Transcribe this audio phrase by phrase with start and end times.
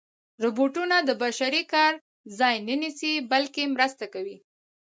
[0.43, 1.93] روبوټونه د بشري کار
[2.39, 4.37] ځای نه نیسي، بلکې مرسته کوي.